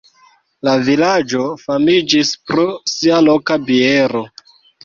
La 0.67 0.71
vilaĝo 0.87 1.43
famiĝis 1.65 2.33
pro 2.49 2.67
sia 2.95 3.23
loka 3.29 3.63
biero. 3.71 4.27